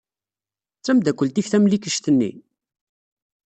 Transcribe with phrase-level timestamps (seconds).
[0.77, 2.31] D tameddakelt-ik tamlikect-nni?